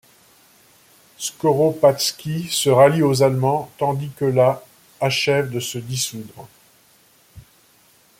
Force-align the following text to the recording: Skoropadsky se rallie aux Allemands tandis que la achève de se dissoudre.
Skoropadsky 1.19 2.49
se 2.49 2.71
rallie 2.71 3.03
aux 3.03 3.21
Allemands 3.21 3.69
tandis 3.77 4.09
que 4.17 4.25
la 4.25 4.63
achève 4.99 5.51
de 5.51 5.59
se 5.59 5.77
dissoudre. 5.77 6.47